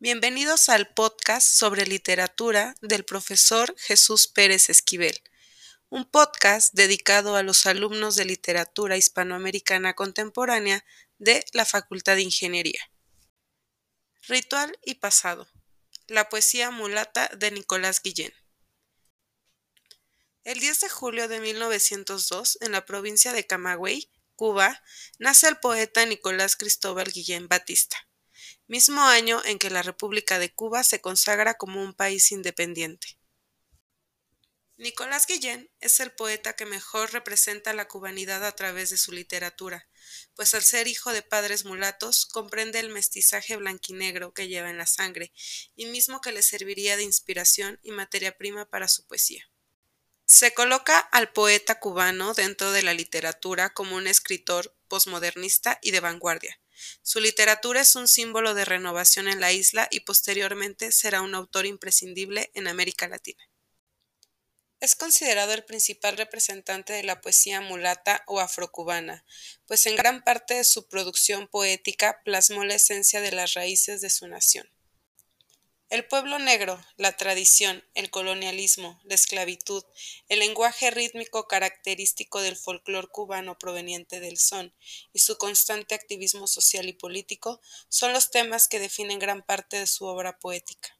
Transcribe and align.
Bienvenidos 0.00 0.70
al 0.70 0.92
podcast 0.92 1.46
sobre 1.46 1.86
literatura 1.86 2.74
del 2.82 3.04
profesor 3.04 3.72
Jesús 3.78 4.26
Pérez 4.26 4.68
Esquivel, 4.68 5.22
un 5.88 6.04
podcast 6.04 6.74
dedicado 6.74 7.36
a 7.36 7.44
los 7.44 7.64
alumnos 7.64 8.16
de 8.16 8.24
literatura 8.24 8.96
hispanoamericana 8.96 9.94
contemporánea 9.94 10.84
de 11.18 11.44
la 11.52 11.64
Facultad 11.64 12.16
de 12.16 12.22
Ingeniería. 12.22 12.90
Ritual 14.22 14.76
y 14.84 14.96
pasado. 14.96 15.48
La 16.08 16.28
poesía 16.28 16.72
mulata 16.72 17.30
de 17.38 17.52
Nicolás 17.52 18.02
Guillén. 18.02 18.34
El 20.42 20.58
10 20.58 20.80
de 20.80 20.88
julio 20.88 21.28
de 21.28 21.38
1902, 21.38 22.58
en 22.62 22.72
la 22.72 22.84
provincia 22.84 23.32
de 23.32 23.46
Camagüey, 23.46 24.10
Cuba, 24.34 24.82
nace 25.20 25.46
el 25.46 25.58
poeta 25.58 26.04
Nicolás 26.04 26.56
Cristóbal 26.56 27.12
Guillén 27.12 27.46
Batista 27.46 28.08
mismo 28.66 29.02
año 29.02 29.42
en 29.44 29.58
que 29.58 29.70
la 29.70 29.82
República 29.82 30.38
de 30.38 30.52
Cuba 30.52 30.84
se 30.84 31.00
consagra 31.00 31.54
como 31.54 31.82
un 31.82 31.94
país 31.94 32.32
independiente. 32.32 33.18
Nicolás 34.76 35.26
Guillén 35.28 35.70
es 35.80 36.00
el 36.00 36.10
poeta 36.10 36.54
que 36.54 36.66
mejor 36.66 37.12
representa 37.12 37.72
la 37.74 37.86
cubanidad 37.86 38.44
a 38.44 38.52
través 38.52 38.90
de 38.90 38.96
su 38.96 39.12
literatura, 39.12 39.88
pues 40.34 40.52
al 40.54 40.64
ser 40.64 40.88
hijo 40.88 41.12
de 41.12 41.22
padres 41.22 41.64
mulatos 41.64 42.26
comprende 42.26 42.80
el 42.80 42.88
mestizaje 42.88 43.54
blanquinegro 43.56 44.34
que 44.34 44.48
lleva 44.48 44.70
en 44.70 44.78
la 44.78 44.86
sangre 44.86 45.32
y 45.76 45.86
mismo 45.86 46.20
que 46.20 46.32
le 46.32 46.42
serviría 46.42 46.96
de 46.96 47.04
inspiración 47.04 47.78
y 47.84 47.92
materia 47.92 48.36
prima 48.36 48.68
para 48.68 48.88
su 48.88 49.06
poesía. 49.06 49.48
Se 50.26 50.52
coloca 50.54 50.98
al 50.98 51.32
poeta 51.32 51.78
cubano 51.78 52.34
dentro 52.34 52.72
de 52.72 52.82
la 52.82 52.94
literatura 52.94 53.72
como 53.74 53.94
un 53.94 54.08
escritor 54.08 54.74
posmodernista 54.88 55.78
y 55.82 55.92
de 55.92 56.00
vanguardia, 56.00 56.58
su 57.02 57.20
literatura 57.20 57.80
es 57.80 57.96
un 57.96 58.08
símbolo 58.08 58.54
de 58.54 58.64
renovación 58.64 59.28
en 59.28 59.40
la 59.40 59.52
isla 59.52 59.88
y 59.90 60.00
posteriormente 60.00 60.92
será 60.92 61.22
un 61.22 61.34
autor 61.34 61.66
imprescindible 61.66 62.50
en 62.54 62.68
América 62.68 63.08
Latina. 63.08 63.42
Es 64.80 64.96
considerado 64.96 65.54
el 65.54 65.64
principal 65.64 66.16
representante 66.16 66.92
de 66.92 67.04
la 67.04 67.22
poesía 67.22 67.62
mulata 67.62 68.22
o 68.26 68.40
afrocubana, 68.40 69.24
pues 69.66 69.86
en 69.86 69.96
gran 69.96 70.22
parte 70.22 70.54
de 70.54 70.64
su 70.64 70.88
producción 70.88 71.48
poética 71.48 72.20
plasmó 72.22 72.64
la 72.64 72.74
esencia 72.74 73.22
de 73.22 73.32
las 73.32 73.54
raíces 73.54 74.02
de 74.02 74.10
su 74.10 74.28
nación. 74.28 74.68
El 75.90 76.06
pueblo 76.08 76.38
negro, 76.38 76.82
la 76.96 77.16
tradición, 77.16 77.84
el 77.94 78.10
colonialismo, 78.10 79.00
la 79.04 79.14
esclavitud, 79.14 79.84
el 80.28 80.40
lenguaje 80.40 80.90
rítmico 80.90 81.46
característico 81.46 82.40
del 82.40 82.56
folclore 82.56 83.08
cubano 83.08 83.58
proveniente 83.58 84.18
del 84.18 84.38
son 84.38 84.74
y 85.12 85.18
su 85.20 85.36
constante 85.36 85.94
activismo 85.94 86.46
social 86.46 86.88
y 86.88 86.94
político 86.94 87.60
son 87.88 88.12
los 88.12 88.30
temas 88.30 88.66
que 88.66 88.80
definen 88.80 89.18
gran 89.18 89.42
parte 89.42 89.78
de 89.78 89.86
su 89.86 90.06
obra 90.06 90.38
poética. 90.38 90.98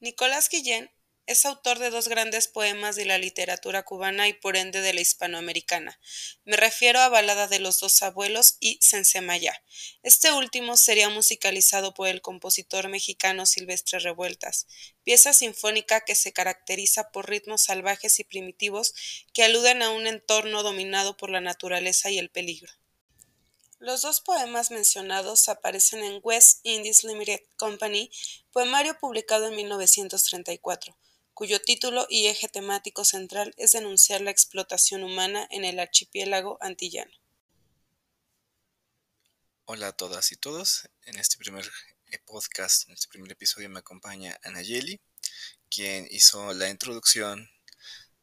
Nicolás 0.00 0.48
Guillén 0.48 0.90
es 1.30 1.46
autor 1.46 1.78
de 1.78 1.90
dos 1.90 2.08
grandes 2.08 2.48
poemas 2.48 2.96
de 2.96 3.04
la 3.04 3.16
literatura 3.16 3.84
cubana 3.84 4.26
y 4.26 4.32
por 4.32 4.56
ende 4.56 4.80
de 4.80 4.92
la 4.92 5.00
hispanoamericana. 5.00 5.96
Me 6.44 6.56
refiero 6.56 6.98
a 6.98 7.08
Balada 7.08 7.46
de 7.46 7.60
los 7.60 7.78
dos 7.78 8.02
abuelos 8.02 8.56
y 8.58 8.80
Sensemayá. 8.82 9.62
Este 10.02 10.32
último 10.32 10.76
sería 10.76 11.08
musicalizado 11.08 11.94
por 11.94 12.08
el 12.08 12.20
compositor 12.20 12.88
mexicano 12.88 13.46
Silvestre 13.46 14.00
Revueltas, 14.00 14.66
pieza 15.04 15.32
sinfónica 15.32 16.00
que 16.00 16.16
se 16.16 16.32
caracteriza 16.32 17.12
por 17.12 17.30
ritmos 17.30 17.62
salvajes 17.62 18.18
y 18.18 18.24
primitivos 18.24 18.92
que 19.32 19.44
aluden 19.44 19.82
a 19.82 19.90
un 19.90 20.08
entorno 20.08 20.64
dominado 20.64 21.16
por 21.16 21.30
la 21.30 21.40
naturaleza 21.40 22.10
y 22.10 22.18
el 22.18 22.30
peligro. 22.30 22.72
Los 23.78 24.02
dos 24.02 24.20
poemas 24.20 24.72
mencionados 24.72 25.48
aparecen 25.48 26.02
en 26.02 26.18
West 26.24 26.58
Indies 26.64 27.04
Limited 27.04 27.40
Company, 27.56 28.10
poemario 28.50 28.98
publicado 28.98 29.46
en 29.46 29.54
1934 29.54 30.96
cuyo 31.34 31.60
título 31.60 32.06
y 32.08 32.26
eje 32.26 32.48
temático 32.48 33.04
central 33.04 33.54
es 33.56 33.72
denunciar 33.72 34.20
la 34.20 34.30
explotación 34.30 35.02
humana 35.02 35.46
en 35.50 35.64
el 35.64 35.78
archipiélago 35.78 36.58
antillano. 36.60 37.12
Hola 39.64 39.88
a 39.88 39.92
todas 39.92 40.32
y 40.32 40.36
todos. 40.36 40.88
En 41.04 41.18
este 41.18 41.36
primer 41.38 41.70
eh, 42.10 42.18
podcast, 42.26 42.88
en 42.88 42.94
este 42.94 43.08
primer 43.08 43.30
episodio 43.30 43.70
me 43.70 43.78
acompaña 43.78 44.38
Anayeli, 44.42 45.00
quien 45.70 46.08
hizo 46.10 46.52
la 46.54 46.68
introducción 46.68 47.48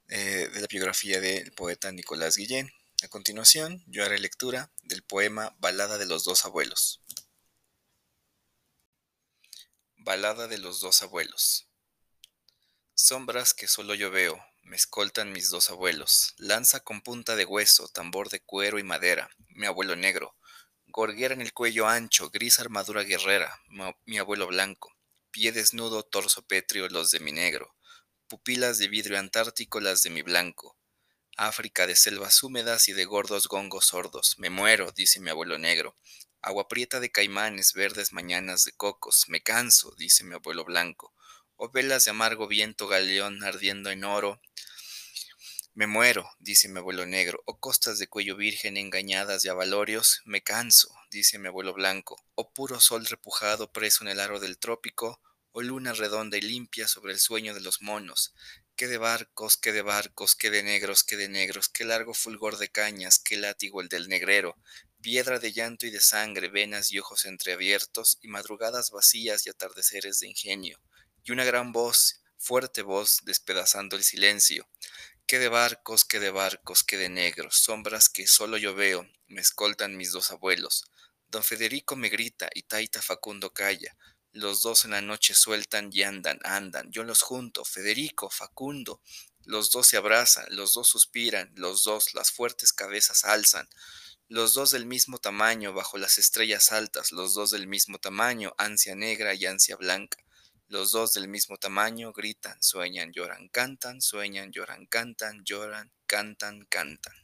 eh, 0.09 0.49
de 0.53 0.61
la 0.61 0.67
biografía 0.67 1.19
del 1.21 1.51
poeta 1.53 1.91
Nicolás 1.91 2.35
Guillén. 2.35 2.71
A 3.03 3.07
continuación, 3.07 3.83
yo 3.87 4.03
haré 4.03 4.19
lectura 4.19 4.71
del 4.83 5.03
poema 5.03 5.55
Balada 5.59 5.97
de 5.97 6.05
los 6.05 6.23
dos 6.23 6.45
abuelos. 6.45 7.01
Balada 9.97 10.47
de 10.47 10.57
los 10.57 10.79
dos 10.79 11.01
abuelos. 11.01 11.66
Sombras 12.99 13.53
que 13.53 13.67
solo 13.67 13.93
yo 13.93 14.09
veo, 14.09 14.43
me 14.63 14.75
escoltan 14.75 15.31
mis 15.31 15.51
dos 15.51 15.69
abuelos, 15.69 16.33
lanza 16.37 16.79
con 16.79 17.01
punta 17.01 17.35
de 17.35 17.45
hueso, 17.45 17.87
tambor 17.89 18.29
de 18.29 18.39
cuero 18.39 18.79
y 18.79 18.83
madera, 18.83 19.29
mi 19.49 19.67
abuelo 19.67 19.95
negro, 19.95 20.35
gorguera 20.87 21.35
en 21.35 21.41
el 21.41 21.53
cuello 21.53 21.87
ancho, 21.87 22.31
gris 22.31 22.59
armadura 22.59 23.03
guerrera, 23.03 23.61
mi 24.05 24.17
abuelo 24.17 24.47
blanco, 24.47 24.91
pie 25.29 25.51
desnudo, 25.51 26.01
torso 26.01 26.41
pétreo, 26.47 26.89
los 26.89 27.11
de 27.11 27.19
mi 27.19 27.31
negro, 27.31 27.75
pupilas 28.27 28.79
de 28.79 28.87
vidrio 28.87 29.19
antártico, 29.19 29.79
las 29.79 30.01
de 30.01 30.09
mi 30.09 30.23
blanco, 30.23 30.75
África 31.37 31.85
de 31.85 31.95
selvas 31.95 32.41
húmedas 32.41 32.89
y 32.89 32.93
de 32.93 33.05
gordos 33.05 33.47
gongos 33.47 33.85
sordos, 33.85 34.39
me 34.39 34.49
muero, 34.49 34.91
dice 34.91 35.19
mi 35.19 35.29
abuelo 35.29 35.59
negro, 35.59 35.95
agua 36.41 36.67
prieta 36.67 36.99
de 36.99 37.11
caimanes, 37.11 37.73
verdes 37.73 38.11
mañanas 38.11 38.63
de 38.63 38.71
cocos, 38.71 39.25
me 39.27 39.43
canso, 39.43 39.93
dice 39.97 40.23
mi 40.23 40.33
abuelo 40.33 40.65
blanco, 40.65 41.13
o 41.57 41.71
velas 41.71 42.05
de 42.05 42.11
amargo 42.11 42.47
viento 42.47 42.87
galeón 42.87 43.43
ardiendo 43.43 43.89
en 43.89 44.03
oro. 44.03 44.39
Me 45.73 45.87
muero, 45.87 46.29
dice 46.39 46.69
mi 46.69 46.77
abuelo 46.79 47.07
negro, 47.07 47.41
o 47.45 47.59
costas 47.59 47.97
de 47.97 48.07
cuello 48.07 48.35
virgen 48.35 48.77
engañadas 48.77 49.41
de 49.41 49.49
avalorios, 49.49 50.21
me 50.25 50.41
canso, 50.41 50.93
dice 51.09 51.39
mi 51.39 51.47
abuelo 51.47 51.73
blanco, 51.73 52.23
o 52.35 52.53
puro 52.53 52.79
sol 52.79 53.05
repujado 53.07 53.71
preso 53.71 54.03
en 54.03 54.09
el 54.09 54.19
aro 54.19 54.39
del 54.39 54.59
trópico, 54.59 55.19
o 55.51 55.63
luna 55.63 55.93
redonda 55.93 56.37
y 56.37 56.41
limpia 56.41 56.87
sobre 56.87 57.13
el 57.13 57.19
sueño 57.19 57.55
de 57.55 57.61
los 57.61 57.81
monos. 57.81 58.35
Qué 58.75 58.87
de 58.87 58.99
barcos, 58.99 59.57
qué 59.57 59.71
de 59.71 59.81
barcos, 59.81 60.35
qué 60.35 60.51
de 60.51 60.61
negros, 60.61 61.03
qué 61.03 61.17
de 61.17 61.29
negros, 61.29 61.69
qué 61.69 61.85
largo 61.85 62.13
fulgor 62.13 62.59
de 62.59 62.69
cañas, 62.69 63.17
qué 63.17 63.37
látigo 63.37 63.81
el 63.81 63.89
del 63.89 64.09
negrero, 64.09 64.57
piedra 65.01 65.39
de 65.39 65.51
llanto 65.51 65.87
y 65.87 65.89
de 65.89 66.01
sangre, 66.01 66.49
venas 66.49 66.91
y 66.91 66.99
ojos 66.99 67.25
entreabiertos, 67.25 68.19
y 68.21 68.27
madrugadas 68.27 68.91
vacías 68.91 69.47
y 69.47 69.49
atardeceres 69.49 70.19
de 70.19 70.27
ingenio 70.27 70.79
y 71.27 71.33
una 71.33 71.43
gran 71.43 71.73
voz, 71.73 72.21
fuerte 72.37 72.83
voz, 72.83 73.19
despedazando 73.25 73.97
el 73.97 74.03
silencio. 74.05 74.65
Qué 75.25 75.39
de 75.39 75.49
barcos, 75.49 76.05
qué 76.05 76.21
de 76.21 76.31
barcos, 76.31 76.83
qué 76.85 76.95
de 76.95 77.09
negros, 77.09 77.57
sombras 77.57 78.07
que 78.07 78.27
solo 78.27 78.55
yo 78.55 78.73
veo, 78.73 79.05
me 79.27 79.41
escoltan 79.41 79.97
mis 79.97 80.13
dos 80.13 80.31
abuelos. 80.31 80.85
Don 81.27 81.43
Federico 81.43 81.97
me 81.97 82.07
grita 82.07 82.49
y 82.55 82.63
Taita 82.63 83.01
Facundo 83.01 83.53
calla. 83.53 83.97
Los 84.31 84.61
dos 84.61 84.85
en 84.85 84.91
la 84.91 85.01
noche 85.01 85.33
sueltan 85.33 85.89
y 85.91 86.03
andan, 86.03 86.39
andan. 86.45 86.89
Yo 86.91 87.03
los 87.03 87.21
junto, 87.23 87.65
Federico, 87.65 88.29
Facundo. 88.29 89.01
Los 89.43 89.71
dos 89.71 89.87
se 89.87 89.97
abrazan, 89.97 90.45
los 90.51 90.73
dos 90.73 90.87
suspiran, 90.87 91.51
los 91.55 91.83
dos 91.83 92.13
las 92.13 92.31
fuertes 92.31 92.71
cabezas 92.71 93.25
alzan. 93.25 93.67
Los 94.29 94.53
dos 94.53 94.71
del 94.71 94.85
mismo 94.85 95.17
tamaño 95.17 95.73
bajo 95.73 95.97
las 95.97 96.19
estrellas 96.19 96.71
altas, 96.71 97.11
los 97.11 97.33
dos 97.33 97.51
del 97.51 97.67
mismo 97.67 97.99
tamaño, 97.99 98.53
ansia 98.57 98.95
negra 98.95 99.33
y 99.33 99.45
ansia 99.45 99.75
blanca. 99.75 100.19
Los 100.69 100.91
dos 100.91 101.13
del 101.13 101.29
mismo 101.29 101.55
tamaño 101.55 102.11
gritan, 102.11 102.61
sueñan, 102.61 103.13
lloran, 103.13 103.47
cantan, 103.47 104.01
sueñan, 104.01 104.51
lloran, 104.51 104.85
cantan, 104.87 105.45
lloran, 105.45 105.93
cantan, 106.05 106.65
cantan. 106.65 107.15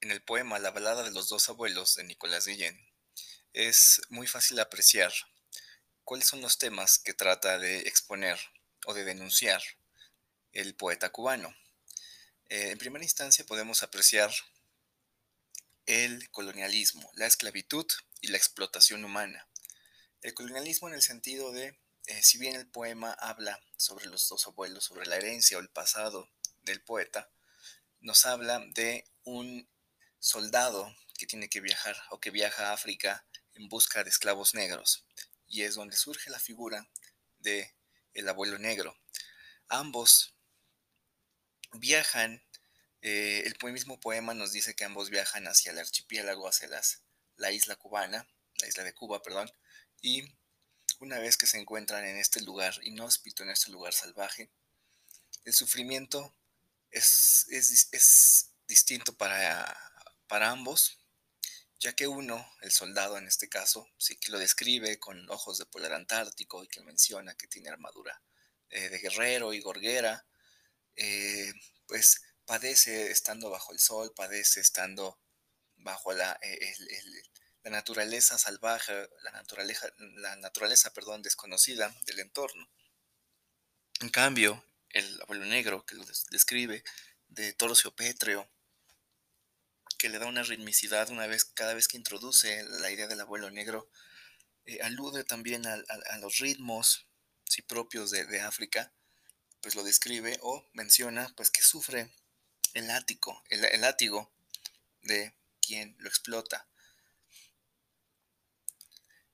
En 0.00 0.12
el 0.12 0.22
poema 0.22 0.60
La 0.60 0.70
balada 0.70 1.02
de 1.02 1.10
los 1.10 1.28
dos 1.28 1.48
abuelos 1.48 1.96
de 1.96 2.04
Nicolás 2.04 2.46
Guillén 2.46 2.78
es 3.52 4.00
muy 4.08 4.28
fácil 4.28 4.60
apreciar 4.60 5.12
cuáles 6.04 6.28
son 6.28 6.42
los 6.42 6.58
temas 6.58 7.00
que 7.00 7.12
trata 7.12 7.58
de 7.58 7.80
exponer 7.80 8.38
o 8.86 8.94
de 8.94 9.02
denunciar 9.02 9.60
el 10.52 10.76
poeta 10.76 11.10
cubano. 11.10 11.52
Eh, 12.48 12.70
en 12.70 12.78
primera 12.78 13.04
instancia 13.04 13.44
podemos 13.44 13.82
apreciar 13.82 14.32
el 15.86 16.30
colonialismo, 16.30 17.10
la 17.14 17.26
esclavitud 17.26 17.86
y 18.20 18.28
la 18.28 18.36
explotación 18.36 19.04
humana. 19.04 19.47
El 20.20 20.34
colonialismo 20.34 20.88
en 20.88 20.94
el 20.94 21.02
sentido 21.02 21.52
de, 21.52 21.78
eh, 22.06 22.22
si 22.22 22.38
bien 22.38 22.56
el 22.56 22.66
poema 22.66 23.12
habla 23.12 23.60
sobre 23.76 24.06
los 24.06 24.28
dos 24.28 24.48
abuelos, 24.48 24.84
sobre 24.84 25.06
la 25.06 25.16
herencia 25.16 25.56
o 25.56 25.60
el 25.60 25.68
pasado 25.68 26.28
del 26.64 26.82
poeta, 26.82 27.30
nos 28.00 28.26
habla 28.26 28.58
de 28.74 29.06
un 29.22 29.68
soldado 30.18 30.92
que 31.16 31.26
tiene 31.26 31.48
que 31.48 31.60
viajar 31.60 31.96
o 32.10 32.18
que 32.18 32.30
viaja 32.30 32.70
a 32.70 32.72
África 32.72 33.24
en 33.54 33.68
busca 33.68 34.02
de 34.02 34.10
esclavos 34.10 34.54
negros. 34.54 35.06
Y 35.46 35.62
es 35.62 35.76
donde 35.76 35.96
surge 35.96 36.30
la 36.30 36.40
figura 36.40 36.88
de 37.38 37.72
el 38.14 38.28
abuelo 38.28 38.58
negro. 38.58 38.98
Ambos 39.68 40.34
viajan, 41.74 42.42
eh, 43.02 43.44
el 43.46 43.72
mismo 43.72 44.00
poema 44.00 44.34
nos 44.34 44.50
dice 44.50 44.74
que 44.74 44.84
ambos 44.84 45.10
viajan 45.10 45.46
hacia 45.46 45.70
el 45.70 45.78
archipiélago, 45.78 46.48
hacia 46.48 46.68
la 47.36 47.52
isla 47.52 47.76
cubana, 47.76 48.26
la 48.60 48.66
isla 48.66 48.82
de 48.82 48.94
Cuba, 48.94 49.22
perdón, 49.22 49.50
y 50.00 50.24
una 51.00 51.18
vez 51.18 51.36
que 51.36 51.46
se 51.46 51.58
encuentran 51.58 52.04
en 52.04 52.16
este 52.16 52.40
lugar 52.42 52.74
inhóspito, 52.82 53.42
en 53.42 53.50
este 53.50 53.70
lugar 53.70 53.92
salvaje, 53.92 54.50
el 55.44 55.52
sufrimiento 55.52 56.34
es, 56.90 57.46
es, 57.50 58.50
distinto 58.66 59.16
para, 59.16 59.74
para 60.26 60.50
ambos, 60.50 60.98
ya 61.80 61.94
que 61.94 62.06
uno, 62.06 62.46
el 62.60 62.70
soldado 62.70 63.16
en 63.16 63.26
este 63.26 63.48
caso, 63.48 63.88
sí 63.96 64.16
que 64.16 64.30
lo 64.30 64.38
describe 64.38 64.98
con 64.98 65.30
ojos 65.30 65.56
de 65.58 65.64
polar 65.64 65.94
antártico 65.94 66.62
y 66.62 66.68
que 66.68 66.82
menciona 66.82 67.34
que 67.34 67.46
tiene 67.46 67.70
armadura 67.70 68.22
eh, 68.68 68.90
de 68.90 68.98
guerrero 68.98 69.54
y 69.54 69.60
gorguera, 69.60 70.26
eh, 70.96 71.52
pues 71.86 72.20
padece 72.44 73.10
estando 73.10 73.48
bajo 73.48 73.72
el 73.72 73.78
sol, 73.78 74.12
padece 74.14 74.60
estando 74.60 75.18
bajo 75.76 76.12
la, 76.12 76.38
eh, 76.42 76.74
la 77.68 77.76
naturaleza 77.76 78.38
salvaje, 78.38 79.10
la 79.22 79.30
naturaleza, 79.32 79.92
la 79.98 80.36
naturaleza 80.36 80.92
perdón, 80.94 81.22
desconocida 81.22 81.94
del 82.06 82.20
entorno. 82.20 82.66
En 84.00 84.08
cambio, 84.08 84.64
el 84.88 85.20
abuelo 85.20 85.44
negro 85.44 85.84
que 85.84 85.94
lo 85.94 86.04
describe 86.30 86.82
de 87.28 87.52
torcio 87.52 87.94
pétreo, 87.94 88.48
que 89.98 90.08
le 90.08 90.18
da 90.18 90.26
una 90.26 90.44
ritmicidad 90.44 91.10
una 91.10 91.26
vez, 91.26 91.44
cada 91.44 91.74
vez 91.74 91.88
que 91.88 91.98
introduce 91.98 92.64
la 92.80 92.90
idea 92.90 93.06
del 93.06 93.20
abuelo 93.20 93.50
negro, 93.50 93.90
eh, 94.64 94.78
alude 94.82 95.24
también 95.24 95.66
a, 95.66 95.76
los 96.20 96.38
ritmos 96.38 97.06
sí, 97.44 97.60
propios 97.60 98.10
de, 98.10 98.40
África, 98.40 98.92
pues 99.60 99.74
lo 99.74 99.82
describe 99.82 100.38
o 100.40 100.66
menciona 100.72 101.34
pues 101.36 101.50
que 101.50 101.62
sufre 101.62 102.10
el 102.72 102.86
látigo, 102.86 103.42
el 103.50 103.80
látigo 103.80 104.32
de 105.02 105.34
quien 105.60 105.96
lo 105.98 106.08
explota. 106.08 106.67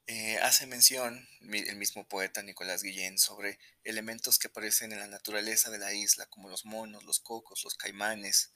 Eh, 0.07 0.37
hace 0.43 0.67
mención 0.67 1.27
el 1.41 1.77
mismo 1.77 2.07
poeta 2.07 2.43
Nicolás 2.43 2.83
Guillén 2.83 3.19
sobre 3.19 3.59
elementos 3.85 4.39
que 4.39 4.49
aparecen 4.49 4.93
en 4.93 4.99
la 4.99 5.07
naturaleza 5.07 5.71
de 5.71 5.79
la 5.79 5.95
isla, 5.95 6.27
como 6.27 6.51
los 6.51 6.67
monos, 6.67 7.05
los 7.05 7.21
cocos, 7.21 7.65
los 7.65 7.75
caimanes, 7.75 8.53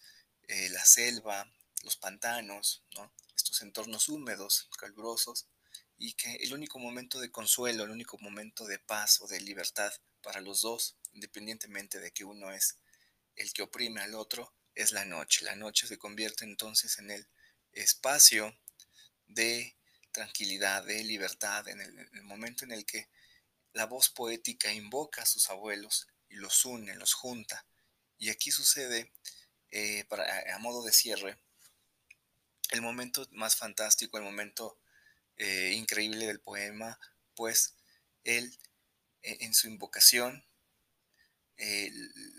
eh, 0.48 0.68
la 0.68 0.84
selva, 0.84 1.50
los 1.84 1.96
pantanos, 1.96 2.84
estos 3.34 3.62
entornos 3.62 4.10
húmedos, 4.10 4.68
calurosos, 4.78 5.46
y 5.96 6.12
que 6.12 6.36
el 6.36 6.52
único 6.52 6.78
momento 6.78 7.18
de 7.18 7.30
consuelo, 7.30 7.84
el 7.84 7.90
único 7.90 8.18
momento 8.18 8.66
de 8.66 8.78
paz 8.78 9.22
o 9.22 9.26
de 9.26 9.40
libertad 9.40 9.92
para 10.22 10.42
los 10.42 10.60
dos, 10.60 10.96
independientemente 11.14 11.98
de 11.98 12.10
que 12.12 12.24
uno 12.24 12.52
es 12.52 12.76
el 13.36 13.54
que 13.54 13.62
oprime 13.62 14.02
al 14.02 14.14
otro, 14.14 14.52
es 14.74 14.92
la 14.92 15.06
noche. 15.06 15.46
La 15.46 15.56
noche 15.56 15.86
se 15.86 15.96
convierte 15.96 16.44
entonces 16.44 16.98
en 16.98 17.10
el 17.10 17.26
espacio 17.72 18.54
de 19.28 19.77
tranquilidad, 20.12 20.84
de 20.84 21.04
libertad, 21.04 21.66
en 21.68 21.80
el, 21.80 22.22
momento 22.22 22.64
en 22.64 22.72
el 22.72 22.84
que 22.84 23.08
la 23.72 23.86
voz 23.86 24.08
poética 24.08 24.72
invoca 24.72 25.22
a 25.22 25.26
sus 25.26 25.48
abuelos 25.50 26.08
y 26.28 26.36
los 26.36 26.64
une, 26.64 26.94
los 26.96 27.14
junta. 27.14 27.64
Y 28.18 28.30
aquí 28.30 28.50
sucede, 28.50 29.12
eh, 29.70 30.04
para, 30.08 30.54
a 30.54 30.58
modo 30.58 30.82
de 30.82 30.92
cierre, 30.92 31.38
el 32.70 32.82
momento 32.82 33.26
más 33.32 33.56
fantástico, 33.56 34.18
el 34.18 34.24
momento 34.24 34.78
eh, 35.36 35.72
increíble 35.74 36.26
del 36.26 36.40
poema, 36.40 36.98
pues 37.34 37.74
él 38.24 38.58
eh, 39.22 39.38
en 39.40 39.54
su 39.54 39.68
invocación 39.68 40.44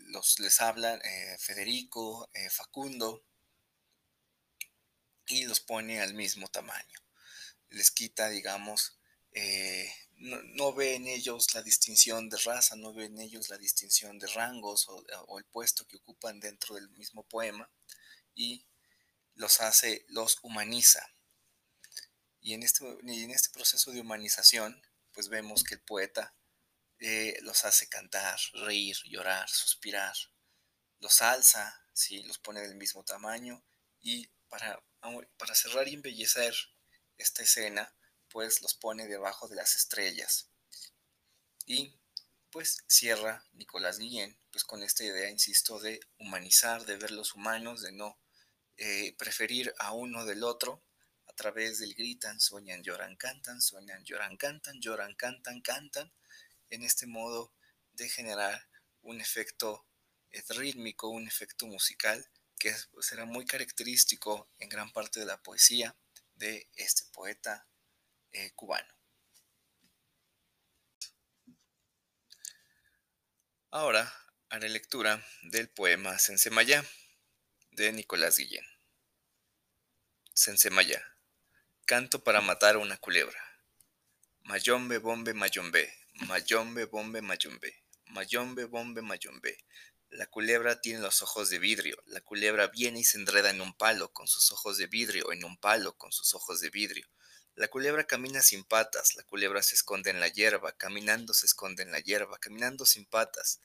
los, 0.08 0.40
les 0.40 0.62
habla 0.62 0.98
Federico, 1.40 2.30
Facundo, 2.50 3.22
y 5.28 5.44
los 5.44 5.60
pone 5.60 6.02
al 6.02 6.14
mismo 6.14 6.48
tamaño 6.48 7.00
les 7.70 7.92
quita, 7.92 8.30
digamos, 8.30 9.00
eh, 9.32 9.92
no, 10.18 10.74
ve 10.74 10.96
en 10.96 11.08
ellos 11.08 11.54
la 11.54 11.62
distinción 11.62 12.30
de 12.30 12.38
raza, 12.38 12.76
no 12.76 12.94
ve 12.94 13.06
en 13.06 13.20
ellos 13.20 13.50
la 13.50 13.58
distinción 13.58 14.20
de 14.20 14.28
rangos 14.28 14.88
o, 14.90 15.40
el 15.40 15.46
puesto 15.46 15.88
que 15.88 15.98
ocupan 15.98 16.40
dentro 16.40 16.76
del 16.76 16.90
mismo 16.90 17.24
poema 17.24 17.70
y 18.36 18.66
los 19.36 19.62
hace, 19.62 20.06
los 20.10 20.40
humaniza. 20.42 21.06
Y 22.42 22.54
en 22.54 22.64
este, 22.64 22.86
este 23.32 23.50
proceso 23.52 23.92
de 23.92 24.02
humanización, 24.02 24.82
pues 25.14 25.30
vemos 25.30 25.64
que 25.64 25.76
el 25.76 25.82
poeta 25.82 26.36
eh, 27.00 27.38
los 27.42 27.64
hace 27.64 27.88
cantar, 27.88 28.40
reír, 28.54 28.98
llorar, 29.06 29.50
suspirar, 29.50 30.16
los 31.00 31.22
alza, 31.22 31.82
¿sí? 31.94 32.24
los 32.24 32.40
pone 32.40 32.62
del 32.62 32.76
mismo 32.76 33.04
tamaño 33.04 33.64
y 34.02 34.28
para 34.50 35.56
cerrar 35.56 35.88
y 35.88 35.94
embellecer 35.94 36.56
esta 37.20 37.44
escena 37.44 37.94
pues 38.30 38.62
los 38.62 38.74
pone 38.74 39.08
debajo 39.08 39.48
de 39.48 39.56
las 39.56 39.76
estrellas. 39.76 40.50
Y 41.66 41.94
pues 42.50 42.84
cierra 42.88 43.46
Nicolás 43.54 44.00
Guillén 44.00 44.40
pues 44.52 44.64
con 44.64 44.82
esta 44.82 45.04
idea, 45.04 45.30
insisto, 45.30 45.80
de 45.80 46.00
humanizar, 46.18 46.86
de 46.86 46.98
ver 46.98 47.12
los 47.12 47.36
humanos, 47.36 47.82
de 47.82 47.92
no 47.92 48.18
eh, 48.78 49.16
preferir 49.18 49.74
a 49.78 49.94
uno 49.94 50.26
del 50.26 50.44
otro 50.44 50.84
a 51.28 51.34
través 51.34 51.80
del 51.80 51.94
gritan, 51.94 52.40
sueñan, 52.40 52.82
lloran, 52.82 53.16
cantan, 53.16 53.62
sueñan, 53.62 54.04
lloran, 54.04 54.38
cantan, 54.38 54.82
lloran, 54.82 55.16
cantan, 55.16 55.62
cantan, 55.62 56.12
en 56.70 56.84
este 56.84 57.06
modo 57.06 57.54
de 57.94 58.10
generar 58.10 58.68
un 59.02 59.22
efecto 59.22 59.86
eh, 60.32 60.44
rítmico, 60.50 61.10
un 61.10 61.28
efecto 61.28 61.68
musical 61.68 62.28
que 62.58 62.76
será 63.00 63.26
muy 63.26 63.46
característico 63.46 64.50
en 64.60 64.70
gran 64.70 64.92
parte 64.92 65.20
de 65.20 65.26
la 65.26 65.42
poesía 65.42 65.96
de 66.40 66.70
este 66.76 67.04
poeta 67.12 67.68
eh, 68.32 68.52
cubano. 68.56 68.88
Ahora 73.72 74.12
haré 74.50 74.70
lectura 74.70 75.24
del 75.44 75.70
poema 75.70 76.18
Sensemayá 76.18 76.84
de 77.72 77.92
Nicolás 77.92 78.38
Guillén. 78.38 78.66
Sensemayá. 80.34 81.04
Canto 81.86 82.24
para 82.24 82.42
matar 82.42 82.76
a 82.76 82.80
una 82.80 82.98
culebra. 82.98 83.40
Mayombe, 84.44 84.98
bombe, 84.98 85.34
mayombe. 85.34 85.94
Mayombe, 86.28 86.86
bombe, 86.86 87.22
mayombe. 87.22 87.84
Mayombe, 88.06 88.66
bombe, 88.66 89.02
mayombe. 89.02 89.58
La 90.12 90.26
culebra 90.26 90.82
tiene 90.82 91.00
los 91.00 91.22
ojos 91.22 91.52
de 91.52 91.60
vidrio. 91.60 91.96
La 92.08 92.22
culebra 92.22 92.68
viene 92.68 93.02
y 93.02 93.04
se 93.04 93.18
enreda 93.18 93.52
en 93.52 93.62
un 93.62 93.74
palo 93.74 94.12
con 94.12 94.28
sus 94.28 94.52
ojos 94.52 94.78
de 94.78 94.88
vidrio, 94.88 95.32
en 95.32 95.46
un 95.46 95.56
palo 95.58 95.96
con 95.98 96.12
sus 96.12 96.34
ojos 96.34 96.62
de 96.62 96.72
vidrio. 96.72 97.08
La 97.56 97.68
culebra 97.68 98.06
camina 98.06 98.42
sin 98.42 98.64
patas, 98.64 99.16
la 99.16 99.24
culebra 99.24 99.62
se 99.62 99.76
esconde 99.76 100.10
en 100.10 100.20
la 100.20 100.28
hierba, 100.28 100.72
caminando 100.72 101.34
se 101.34 101.46
esconde 101.46 101.84
en 101.84 101.92
la 101.92 102.00
hierba, 102.00 102.40
caminando 102.40 102.86
sin 102.86 103.06
patas. 103.06 103.62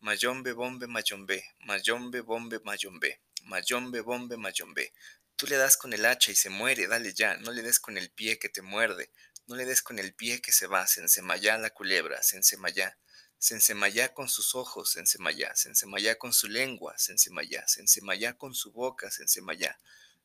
Mayombe, 0.00 0.52
bombe, 0.52 0.86
mayombe, 0.88 1.44
mayombe, 1.60 2.22
bombe, 2.22 2.60
mayombe, 2.64 3.20
mayombe, 3.44 4.00
bombe, 4.00 4.36
mayombe. 4.36 4.92
Tú 5.36 5.46
le 5.46 5.56
das 5.56 5.76
con 5.76 5.92
el 5.92 6.06
hacha 6.06 6.32
y 6.32 6.36
se 6.36 6.50
muere, 6.50 6.88
dale 6.88 7.12
ya, 7.12 7.36
no 7.36 7.52
le 7.52 7.62
des 7.62 7.78
con 7.78 7.98
el 7.98 8.10
pie 8.10 8.38
que 8.38 8.48
te 8.48 8.62
muerde, 8.62 9.10
no 9.46 9.56
le 9.56 9.64
des 9.64 9.82
con 9.82 9.98
el 9.98 10.14
pie 10.14 10.40
que 10.40 10.50
se 10.50 10.66
va, 10.66 10.86
se 10.86 11.02
ensemayá 11.02 11.56
la 11.58 11.70
culebra, 11.70 12.22
se 12.22 12.36
ensemayá. 12.36 12.98
Sensemayá 13.44 14.14
con 14.14 14.30
sus 14.30 14.54
ojos, 14.54 14.92
Sensemayá, 14.92 15.54
Sensemayá 15.54 16.16
con 16.16 16.32
su 16.32 16.48
lengua, 16.48 16.96
Sensemayá, 16.96 17.68
Sensemayá 17.68 18.38
con 18.38 18.54
su 18.54 18.72
boca, 18.72 19.10
Sensemayá. 19.10 19.78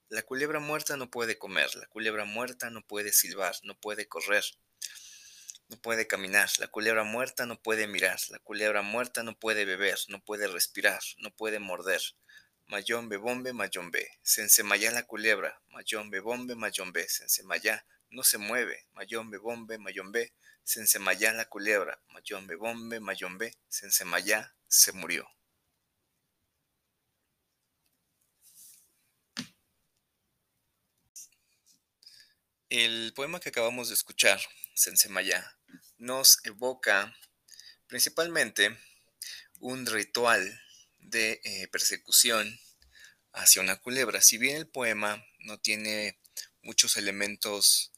La 0.07 0.21
culebra 0.21 0.61
muerta 0.61 0.95
no 0.95 1.11
puede 1.11 1.37
comer, 1.37 1.75
la 1.75 1.85
culebra 1.87 2.23
muerta 2.23 2.69
no 2.69 2.81
puede 2.81 3.11
silbar, 3.11 3.57
no 3.63 3.77
puede 3.77 4.07
correr, 4.07 4.45
no 5.67 5.75
puede 5.81 6.07
caminar, 6.07 6.49
la 6.59 6.69
culebra 6.69 7.03
muerta 7.03 7.45
no 7.45 7.61
puede 7.61 7.87
mirar, 7.87 8.21
la 8.29 8.39
culebra 8.39 8.83
muerta 8.83 9.21
no 9.21 9.37
puede 9.37 9.65
beber, 9.65 9.99
no 10.07 10.23
puede 10.23 10.47
respirar, 10.47 11.01
no 11.17 11.35
puede 11.35 11.59
morder. 11.59 12.01
Mayombe, 12.69 13.17
bombe, 13.17 13.51
mayombe, 13.51 14.07
Sensemayá 14.21 14.91
la 14.91 15.01
culebra, 15.01 15.59
mayombe, 15.69 16.19
bombe, 16.19 16.53
mayombe, 16.53 17.09
Sensemayá, 17.09 17.83
no 18.11 18.21
se 18.21 18.37
mueve, 18.37 18.85
mayombe, 18.93 19.39
bombe, 19.39 19.79
mayombe, 19.79 20.35
Sensemayá 20.63 21.33
la 21.33 21.45
culebra, 21.45 21.99
mayombe, 22.13 22.55
bombe, 22.55 22.99
mayombe, 22.99 23.57
Sensemayá 23.67 24.55
se 24.67 24.91
murió. 24.91 25.27
El 32.69 33.13
poema 33.15 33.39
que 33.39 33.49
acabamos 33.49 33.87
de 33.87 33.95
escuchar, 33.95 34.39
Sensemayá, 34.75 35.57
nos 35.97 36.37
evoca 36.43 37.17
principalmente 37.87 38.77
un 39.59 39.87
ritual 39.87 40.61
de 40.99 41.41
eh, 41.43 41.67
persecución 41.67 42.59
hacia 43.33 43.61
una 43.61 43.77
culebra. 43.77 44.21
Si 44.21 44.37
bien 44.37 44.57
el 44.57 44.67
poema 44.67 45.25
no 45.39 45.59
tiene 45.59 46.19
muchos 46.61 46.97
elementos 46.97 47.91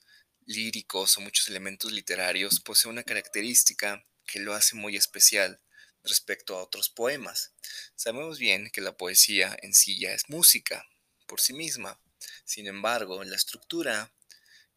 líricos 0.46 1.18
o 1.18 1.22
muchos 1.22 1.48
elementos 1.48 1.92
literarios, 1.92 2.60
posee 2.60 2.92
una 2.92 3.04
característica 3.04 4.06
que 4.26 4.40
lo 4.40 4.54
hace 4.54 4.76
muy 4.76 4.96
especial 4.96 5.62
respecto 6.04 6.56
a 6.56 6.64
otros 6.64 6.90
poemas. 6.90 7.54
Sabemos 7.96 8.40
bien 8.40 8.70
que 8.72 8.82
la 8.82 8.98
poesía 8.98 9.56
en 9.62 9.74
sí 9.74 10.00
ya 10.00 10.14
es 10.14 10.30
música 10.30 10.86
por 11.28 11.40
sí 11.40 11.54
misma. 11.54 12.00
Sin 12.46 12.68
embargo, 12.68 13.24
la 13.24 13.36
estructura 13.36 14.14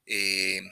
eh, 0.06 0.62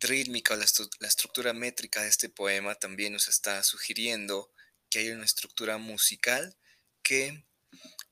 rítmica 0.00 0.54
o 0.54 0.56
la, 0.56 0.64
estructura 0.64 1.52
métrica 1.52 2.02
de 2.02 2.08
este 2.08 2.28
poema 2.28 2.74
también 2.74 3.12
nos 3.12 3.28
está 3.28 3.62
sugiriendo 3.62 4.52
que 4.90 5.00
hay 5.00 5.10
una 5.10 5.24
estructura 5.24 5.78
musical 5.78 6.56
que 7.02 7.44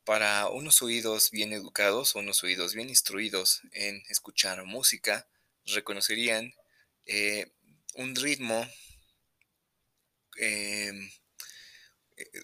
para 0.04 0.48
unos 0.48 0.82
oídos 0.82 1.30
bien 1.30 1.52
educados 1.52 2.14
o 2.14 2.20
unos 2.20 2.42
oídos 2.44 2.74
bien 2.74 2.88
instruidos 2.88 3.62
en 3.72 4.02
escuchar 4.08 4.64
música, 4.64 5.28
reconocerían 5.64 6.54
eh, 7.06 7.50
un 7.94 8.14
ritmo, 8.14 8.68
eh, 10.38 10.92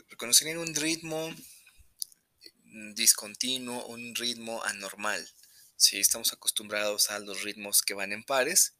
reconocerían 0.08 0.58
un 0.58 0.74
ritmo 0.74 1.34
discontinuo, 2.94 3.86
un 3.86 4.14
ritmo 4.14 4.62
anormal. 4.64 5.28
Si 5.76 5.98
estamos 5.98 6.32
acostumbrados 6.32 7.10
a 7.10 7.18
los 7.18 7.42
ritmos 7.42 7.82
que 7.82 7.94
van 7.94 8.12
en 8.12 8.24
pares, 8.24 8.74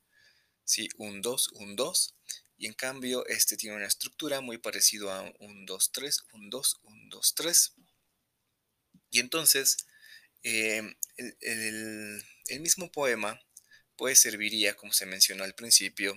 ¿sí? 0.64 0.88
un 0.96 1.20
2, 1.20 1.48
un 1.54 1.76
2, 1.76 2.14
y 2.62 2.66
en 2.66 2.74
cambio 2.74 3.26
este 3.26 3.56
tiene 3.56 3.74
una 3.74 3.88
estructura 3.88 4.40
muy 4.40 4.56
parecido 4.56 5.10
a 5.10 5.22
un 5.40 5.66
2, 5.66 5.90
3, 5.90 6.18
un 6.34 6.48
2, 6.48 6.80
un 6.84 7.08
2, 7.08 7.34
3. 7.34 7.72
Y 9.10 9.18
entonces 9.18 9.78
em, 10.44 10.94
el, 11.40 12.24
mismo 12.60 12.92
poema 12.92 13.40
pues 13.96 14.20
serviría, 14.20 14.76
como 14.76 14.92
se 14.92 15.06
mencionó 15.06 15.42
al 15.42 15.56
principio, 15.56 16.14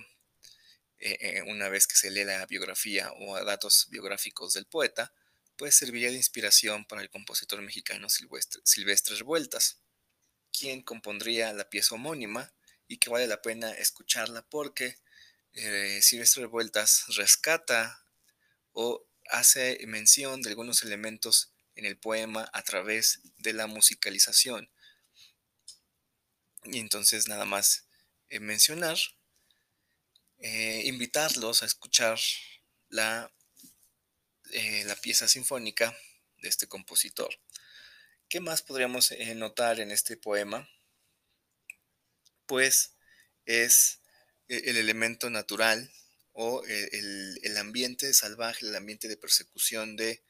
eh, 0.98 1.18
eh, 1.20 1.42
una 1.42 1.68
vez 1.68 1.88
que 1.88 1.96
se 1.96 2.12
lee 2.12 2.22
la 2.22 2.46
biografía 2.46 3.12
o 3.18 3.44
datos 3.44 3.88
biográficos 3.90 4.52
del 4.52 4.66
poeta, 4.66 5.12
pues 5.56 5.74
serviría 5.74 6.10
de 6.10 6.16
inspiración 6.16 6.84
para 6.84 7.02
el 7.02 7.10
compositor 7.10 7.60
mexicano 7.60 8.08
Silvestre, 8.08 8.62
Silvestre 8.64 9.16
Revueltas, 9.16 9.80
quien 10.56 10.82
compondría 10.82 11.52
la 11.52 11.68
pieza 11.68 11.96
homónima 11.96 12.54
y 12.86 12.98
que 12.98 13.10
vale 13.10 13.26
la 13.26 13.42
pena 13.42 13.72
escucharla 13.72 14.42
porque 14.42 14.96
eh, 15.56 16.00
Silvestre 16.02 16.42
Revueltas 16.42 17.04
rescata 17.16 18.04
o 18.72 19.04
hace 19.30 19.78
mención 19.86 20.42
de 20.42 20.50
algunos 20.50 20.82
elementos 20.82 21.52
en 21.74 21.84
el 21.84 21.98
poema 21.98 22.48
a 22.52 22.62
través 22.62 23.20
de 23.38 23.52
la 23.52 23.66
musicalización. 23.66 24.70
Y 26.64 26.78
entonces 26.78 27.28
nada 27.28 27.44
más 27.44 27.86
eh, 28.28 28.40
mencionar, 28.40 28.98
eh, 30.38 30.82
invitarlos 30.84 31.62
a 31.62 31.66
escuchar 31.66 32.18
la 32.88 33.32
eh, 34.52 34.84
la 34.84 34.94
pieza 34.94 35.26
sinfónica 35.26 35.96
de 36.38 36.48
este 36.48 36.68
compositor. 36.68 37.36
¿Qué 38.28 38.40
más 38.40 38.62
podríamos 38.62 39.12
notar 39.34 39.80
en 39.80 39.90
este 39.90 40.16
poema? 40.16 40.68
Pues 42.46 42.94
es 43.44 44.00
el 44.48 44.76
elemento 44.76 45.30
natural 45.30 45.90
o 46.32 46.62
el, 46.64 47.56
ambiente 47.56 48.12
salvaje, 48.12 48.66
el 48.66 48.76
ambiente 48.76 49.08
de 49.08 49.16
persecución 49.16 49.96
de, 49.96 50.22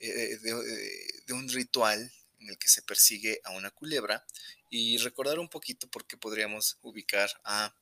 de, 0.00 1.32
un 1.32 1.48
ritual 1.48 2.12
en 2.40 2.48
el 2.48 2.58
que 2.58 2.68
se 2.68 2.82
persigue 2.82 3.40
a 3.44 3.52
una 3.52 3.70
culebra 3.70 4.26
y 4.70 4.98
recordar 4.98 5.38
un 5.38 5.48
poquito 5.48 5.88
por 5.88 6.06
qué 6.06 6.16
podríamos 6.16 6.78
ubicar 6.82 7.30
a 7.44 7.74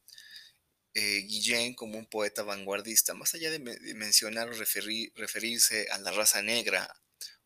eh, 0.92 1.22
Guillén 1.22 1.74
como 1.74 1.98
un 1.98 2.06
poeta 2.06 2.42
vanguardista, 2.42 3.14
más 3.14 3.34
allá 3.34 3.50
de, 3.50 3.60
mencionar 3.94 4.48
o 4.48 4.52
referirse 4.52 5.88
a 5.90 5.98
la 5.98 6.10
raza 6.10 6.42
negra 6.42 6.94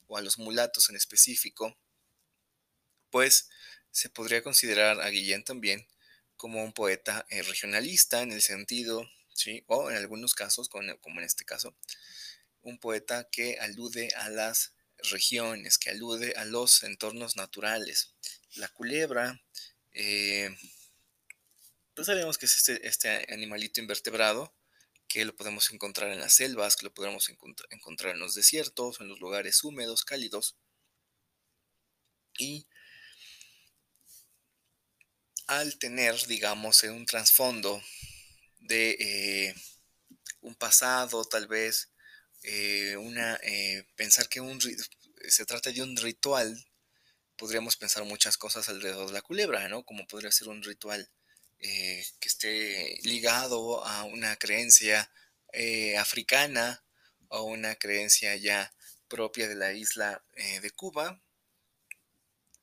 o 0.07 0.17
a 0.17 0.23
los 0.23 0.39
mulatos 0.39 0.89
en 0.89 0.97
específico, 0.97 1.79
pues 3.11 3.51
se 3.91 4.09
podría 4.09 4.43
considerar 4.43 5.01
a 5.01 5.09
Guillén 5.11 5.45
también 5.45 5.87
como 6.45 6.63
un 6.63 6.75
poeta 6.75 7.25
eh, 7.31 7.41
regionalista 7.41 8.21
en 8.21 8.31
el 8.31 8.43
sentido, 8.43 9.11
¿sí? 9.33 9.65
o 9.67 9.91
en 9.91 9.97
algunos 9.97 10.35
casos, 10.35 10.69
como 10.69 10.83
en 10.83 11.25
este 11.25 11.47
caso, 11.47 11.75
un 12.61 12.79
poeta 12.79 13.31
que 13.33 13.59
alude 13.61 14.11
a 14.15 14.29
las 14.29 14.75
regiones, 14.99 15.79
que 15.79 15.89
alude 15.89 16.35
a 16.37 16.45
los 16.45 16.83
entornos 16.83 17.37
naturales. 17.37 18.13
La 18.57 18.69
culebra, 18.69 19.43
eh, 19.93 20.55
pues 21.95 22.09
sabemos 22.09 22.37
que 22.37 22.45
es 22.45 22.59
este, 22.59 22.87
este 22.87 23.33
animalito 23.33 23.81
invertebrado, 23.81 24.55
que 25.09 25.25
lo 25.25 25.35
podemos 25.35 25.71
encontrar 25.71 26.11
en 26.13 26.21
las 26.21 26.35
selvas, 26.35 26.77
que 26.77 26.85
lo 26.85 26.93
podemos 26.93 27.31
encontrar 27.71 28.13
en 28.13 28.21
los 28.21 28.35
desiertos, 28.35 29.01
en 29.01 29.09
los 29.09 29.19
lugares 29.19 29.65
húmedos, 29.65 30.05
cálidos. 30.05 30.59
Y 32.37 32.67
al 35.47 35.79
tener, 35.79 36.15
digamos, 36.27 36.83
un 36.85 37.07
trasfondo 37.07 37.83
de 38.61 38.97
eh, 38.99 39.55
un 40.41 40.55
pasado, 40.55 41.25
tal 41.25 41.47
vez, 41.47 41.91
eh, 42.43 42.97
una, 42.97 43.39
eh, 43.43 43.87
pensar 43.97 44.29
que 44.29 44.41
un, 44.41 44.59
se 45.29 45.47
trata 45.47 45.71
de 45.71 45.83
un 45.83 45.97
ritual, 45.97 46.67
podríamos 47.37 47.77
pensar 47.77 48.05
muchas 48.05 48.37
cosas 48.37 48.69
alrededor 48.69 49.09
de 49.09 49.13
la 49.13 49.23
culebra, 49.23 49.69
¿no? 49.69 49.85
Como 49.85 50.07
podría 50.07 50.33
ser 50.33 50.49
un 50.49 50.63
ritual 50.63 51.11
que 51.59 52.29
esté 52.29 52.99
ligado 53.05 53.83
a 53.87 54.05
una 54.05 54.37
creencia 54.37 55.11
africana 55.99 56.85
o 57.29 57.45
una 57.45 57.75
creencia 57.77 58.37
ya 58.37 58.71
propia 59.09 59.49
de 59.49 59.55
la 59.55 59.73
isla 59.73 60.23
de 60.35 60.71
Cuba. 60.73 61.24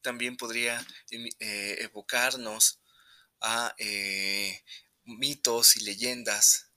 También 0.01 0.37
podría 0.37 0.85
evocarnos 1.09 2.79
a 3.39 3.75
mitos 5.03 5.77
y 5.77 5.83
leyendas 5.83 6.71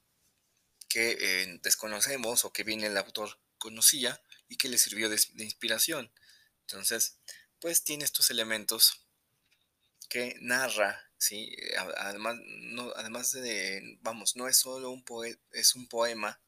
que 0.88 1.58
desconocemos 1.62 2.44
o 2.44 2.52
que 2.52 2.64
bien 2.64 2.82
el 2.82 2.96
autor 2.96 3.38
conocía 3.58 4.20
y 4.48 4.56
que 4.56 4.68
le 4.68 4.78
sirvió 4.78 5.08
de, 5.08 5.20
de 5.34 5.44
inspiración. 5.44 6.12
Entonces, 6.60 7.18
pues 7.58 7.84
tiene 7.84 8.04
estos 8.04 8.30
elementos 8.30 9.06
que 10.08 10.36
narra 10.40 11.04
Sí, 11.24 11.54
eh, 11.56 11.74
además, 11.96 12.36
no, 12.44 12.92
además 12.96 13.32
de, 13.32 13.98
vamos, 14.02 14.36
no 14.36 14.46
es 14.46 14.58
solo 14.58 14.90
un 14.90 15.02
poema, 15.04 15.38
es 15.52 15.74
un 15.74 15.88
poema 15.88 16.38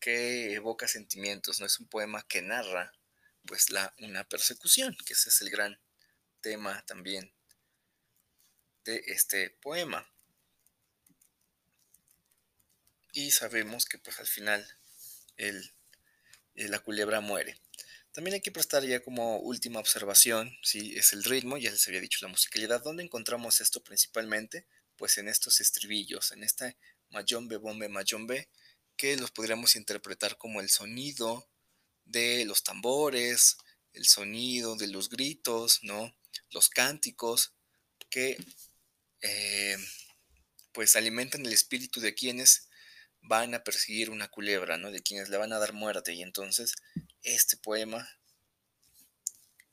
que 0.00 0.54
evoca 0.54 0.88
sentimientos, 0.88 1.60
no 1.60 1.66
es 1.66 1.78
un 1.78 1.86
poema 1.86 2.26
que 2.26 2.42
narra, 2.42 2.92
pues, 3.46 3.70
la, 3.70 3.94
una 4.00 4.24
persecución, 4.28 4.96
que 5.06 5.12
ese 5.12 5.28
es 5.28 5.40
el 5.42 5.50
gran 5.50 5.78
tema 6.48 6.82
también 6.86 7.30
de 8.86 9.02
este 9.08 9.50
poema. 9.60 10.10
Y 13.12 13.32
sabemos 13.32 13.84
que, 13.84 13.98
pues, 13.98 14.18
al 14.18 14.26
final, 14.26 14.66
el, 15.36 15.74
la 16.54 16.78
culebra 16.78 17.20
muere. 17.20 17.60
También 18.12 18.32
hay 18.32 18.40
que 18.40 18.50
prestar 18.50 18.82
ya 18.82 19.00
como 19.00 19.40
última 19.40 19.78
observación, 19.78 20.56
si 20.62 20.96
es 20.96 21.12
el 21.12 21.22
ritmo, 21.22 21.58
ya 21.58 21.70
les 21.70 21.86
había 21.86 22.00
dicho 22.00 22.20
la 22.22 22.32
musicalidad. 22.32 22.82
¿Dónde 22.82 23.02
encontramos 23.02 23.60
esto 23.60 23.84
principalmente? 23.84 24.66
Pues 24.96 25.18
en 25.18 25.28
estos 25.28 25.60
estribillos, 25.60 26.32
en 26.32 26.44
esta 26.44 26.74
mayombe, 27.10 27.58
bombe, 27.58 27.90
mayombe, 27.90 28.48
que 28.96 29.18
los 29.18 29.32
podríamos 29.32 29.76
interpretar 29.76 30.38
como 30.38 30.62
el 30.62 30.70
sonido 30.70 31.46
de 32.06 32.46
los 32.46 32.62
tambores, 32.62 33.58
el 33.92 34.06
sonido 34.06 34.76
de 34.76 34.86
los 34.86 35.10
gritos, 35.10 35.80
¿no? 35.82 36.17
Los 36.50 36.68
cánticos 36.68 37.54
que 38.10 38.38
eh, 39.20 39.76
pues 40.72 40.96
alimentan 40.96 41.44
el 41.44 41.52
espíritu 41.52 42.00
de 42.00 42.14
quienes 42.14 42.68
van 43.20 43.54
a 43.54 43.64
perseguir 43.64 44.10
una 44.10 44.28
culebra, 44.28 44.78
¿no? 44.78 44.90
De 44.90 45.02
quienes 45.02 45.28
le 45.28 45.36
van 45.36 45.52
a 45.52 45.58
dar 45.58 45.72
muerte. 45.72 46.14
Y 46.14 46.22
entonces 46.22 46.74
este 47.22 47.56
poema 47.56 48.08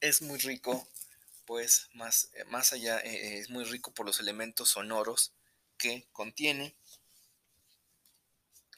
es 0.01 0.21
muy 0.21 0.39
rico, 0.39 0.87
pues 1.45 1.87
más, 1.93 2.29
eh, 2.33 2.43
más 2.45 2.73
allá, 2.73 2.99
eh, 2.99 3.39
es 3.39 3.49
muy 3.49 3.63
rico 3.65 3.93
por 3.93 4.05
los 4.05 4.19
elementos 4.19 4.71
sonoros 4.71 5.33
que 5.77 6.07
contiene. 6.11 6.75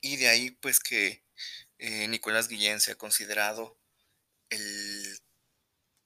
Y 0.01 0.17
de 0.17 0.27
ahí 0.27 0.51
pues 0.51 0.79
que 0.79 1.23
Nicolás 1.79 2.47
Guillén 2.47 2.81
se 2.81 2.91
ha 2.91 2.95
considerado 2.95 3.77
el 4.49 5.19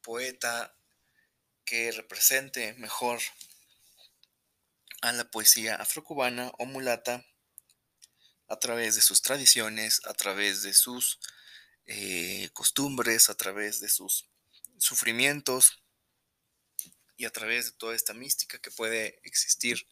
poeta 0.01 0.75
que 1.71 1.89
represente 1.93 2.73
mejor 2.73 3.21
a 5.01 5.13
la 5.13 5.31
poesía 5.31 5.75
afrocubana 5.75 6.51
o 6.57 6.65
mulata 6.65 7.25
a 8.49 8.59
través 8.59 8.95
de 8.95 9.01
sus 9.01 9.21
tradiciones, 9.21 10.01
a 10.03 10.13
través 10.13 10.63
de 10.63 10.73
sus 10.73 11.17
eh, 11.85 12.49
costumbres, 12.51 13.29
a 13.29 13.35
través 13.35 13.79
de 13.79 13.87
sus 13.87 14.27
sufrimientos 14.79 15.81
y 17.15 17.23
a 17.23 17.29
través 17.29 17.67
de 17.67 17.77
toda 17.77 17.95
esta 17.95 18.13
mística 18.13 18.59
que 18.59 18.71
puede 18.71 19.21
existir 19.23 19.87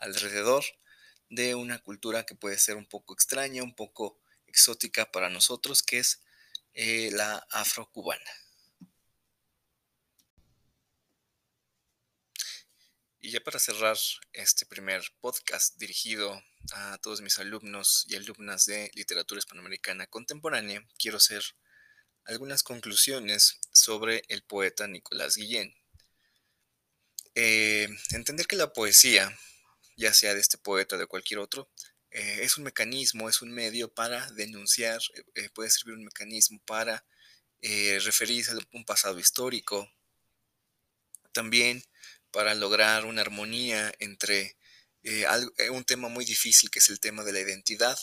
alrededor 0.00 0.62
de 1.30 1.54
una 1.54 1.78
cultura 1.78 2.26
que 2.26 2.34
puede 2.34 2.58
ser 2.58 2.76
un 2.76 2.84
poco 2.84 3.14
extraña, 3.14 3.62
un 3.62 3.74
poco 3.74 4.20
exótica 4.46 5.10
para 5.10 5.30
nosotros, 5.30 5.82
que 5.82 5.96
es 5.96 6.20
eh, 6.74 7.08
la 7.10 7.38
afrocubana. 7.52 8.41
Y 13.24 13.30
ya 13.30 13.40
para 13.40 13.60
cerrar 13.60 13.96
este 14.32 14.66
primer 14.66 15.00
podcast 15.20 15.76
dirigido 15.76 16.42
a 16.72 16.98
todos 16.98 17.20
mis 17.20 17.38
alumnos 17.38 18.04
y 18.08 18.16
alumnas 18.16 18.66
de 18.66 18.90
literatura 18.94 19.38
hispanoamericana 19.38 20.08
contemporánea, 20.08 20.84
quiero 20.98 21.18
hacer 21.18 21.44
algunas 22.24 22.64
conclusiones 22.64 23.60
sobre 23.72 24.24
el 24.26 24.42
poeta 24.42 24.88
Nicolás 24.88 25.36
Guillén. 25.36 25.72
Eh, 27.36 27.88
entender 28.10 28.48
que 28.48 28.56
la 28.56 28.72
poesía, 28.72 29.38
ya 29.96 30.12
sea 30.12 30.34
de 30.34 30.40
este 30.40 30.58
poeta 30.58 30.96
o 30.96 30.98
de 30.98 31.06
cualquier 31.06 31.38
otro, 31.38 31.70
eh, 32.10 32.40
es 32.42 32.58
un 32.58 32.64
mecanismo, 32.64 33.28
es 33.28 33.40
un 33.40 33.52
medio 33.52 33.94
para 33.94 34.28
denunciar, 34.32 35.00
eh, 35.36 35.48
puede 35.50 35.70
servir 35.70 35.94
un 35.94 36.04
mecanismo 36.04 36.60
para 36.64 37.06
referirse 37.60 38.50
a 38.50 38.58
un 38.72 38.84
pasado 38.84 39.20
histórico, 39.20 39.88
también 41.30 41.84
para 42.32 42.54
lograr 42.54 43.04
una 43.04 43.20
armonía 43.20 43.92
entre 43.98 44.56
un 45.70 45.84
tema 45.84 46.08
muy 46.08 46.24
difícil 46.24 46.70
que 46.70 46.78
es 46.78 46.88
el 46.88 47.00
tema 47.00 47.24
de 47.24 47.32
la 47.32 47.40
identidad, 47.40 47.98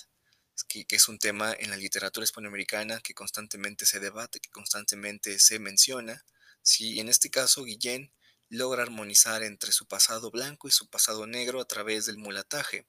que, 0.67 0.85
es 0.89 1.07
un 1.07 1.17
tema 1.17 1.55
en 1.57 1.69
la 1.69 1.77
literatura 1.77 2.23
hispanoamericana 2.23 2.99
que 3.01 3.13
constantemente 3.13 3.85
se 3.85 3.99
debate, 3.99 4.39
que 4.39 4.49
constantemente 4.49 5.39
se 5.39 5.59
menciona. 5.59 6.25
Si 6.61 6.99
en 6.99 7.07
este 7.09 7.29
caso 7.29 7.63
Guillén 7.63 8.11
logra 8.49 8.83
armonizar 8.83 9.43
entre 9.43 9.71
su 9.71 9.87
pasado 9.87 10.31
blanco 10.31 10.67
y 10.67 10.71
su 10.71 10.89
pasado 10.89 11.27
negro 11.27 11.61
a 11.61 11.65
través 11.65 12.05
del 12.05 12.17
mulataje. 12.17 12.85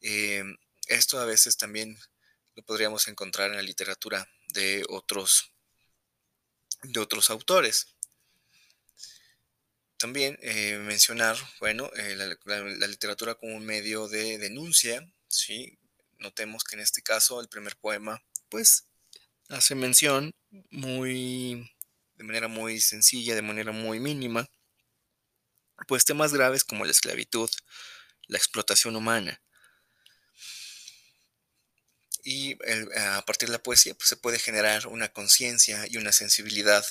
Em, 0.00 0.56
esto 0.88 1.20
a 1.20 1.24
veces 1.24 1.56
también 1.56 1.98
lo 2.54 2.62
podríamos 2.64 3.08
encontrar 3.08 3.50
en 3.50 3.56
la 3.56 3.62
literatura 3.62 4.28
de 4.48 4.84
otros, 4.88 5.52
de 6.82 7.00
otros 7.00 7.30
autores. 7.30 7.91
También 10.02 10.36
eh, 10.42 10.78
mencionar, 10.78 11.36
bueno, 11.60 11.88
eh, 11.94 12.16
la, 12.16 12.88
literatura 12.88 13.36
como 13.36 13.54
un 13.54 13.64
medio 13.64 14.08
de 14.08 14.36
denuncia, 14.36 15.08
¿sí? 15.28 15.78
Notemos 16.18 16.64
que 16.64 16.74
en 16.74 16.80
este 16.80 17.02
caso 17.02 17.40
el 17.40 17.48
primer 17.48 17.76
poema, 17.76 18.20
pues, 18.48 18.88
hace 19.48 19.76
mención 19.76 20.34
muy, 20.70 21.72
de 22.16 22.24
manera 22.24 22.48
muy 22.48 22.80
sencilla, 22.80 23.36
de 23.36 23.42
manera 23.42 23.70
muy 23.70 24.00
mínima, 24.00 24.50
pues 25.86 26.04
temas 26.04 26.32
graves 26.32 26.64
como 26.64 26.84
la 26.84 26.90
esclavitud, 26.90 27.48
la 28.26 28.38
explotación 28.38 28.96
humana. 28.96 29.40
Y 32.24 32.56
a 32.98 33.22
partir 33.24 33.50
de 33.50 33.52
la 33.52 33.62
poesía 33.62 33.94
pues, 33.94 34.08
se 34.08 34.16
puede 34.16 34.40
generar 34.40 34.88
una 34.88 35.12
conciencia 35.12 35.86
y 35.88 35.96
una 35.96 36.10
sensibilidad 36.10 36.84